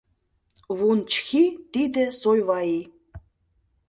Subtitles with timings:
[0.77, 2.77] Вун-Чхи- тиде Сойваи.